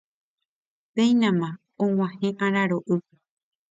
[0.93, 1.49] Péinama
[1.83, 2.95] og̃uahẽ araro'y